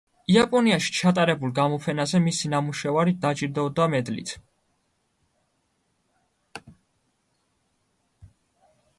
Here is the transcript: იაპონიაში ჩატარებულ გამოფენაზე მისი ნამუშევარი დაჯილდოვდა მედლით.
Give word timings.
იაპონიაში 0.33 0.93
ჩატარებულ 0.99 1.51
გამოფენაზე 1.57 2.21
მისი 2.27 2.49
ნამუშევარი 2.53 3.13
დაჯილდოვდა 3.25 3.85
მედლით. 3.95 4.33